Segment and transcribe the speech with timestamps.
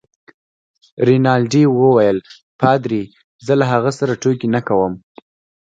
[1.07, 2.17] رینالډي وویل:
[2.59, 3.03] پادري؟
[3.45, 4.93] زه له هغه سره ټوکې نه کوم.